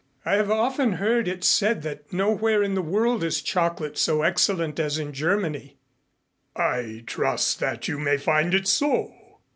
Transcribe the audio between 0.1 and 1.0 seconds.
"I have often